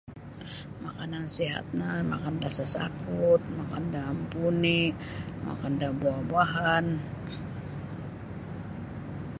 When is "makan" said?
2.11-2.35, 3.59-3.83, 5.45-5.73